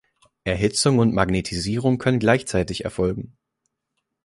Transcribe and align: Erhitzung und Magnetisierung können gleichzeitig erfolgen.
Erhitzung 0.45 0.97
und 0.97 1.13
Magnetisierung 1.13 1.99
können 1.99 2.17
gleichzeitig 2.17 2.83
erfolgen. 2.85 3.37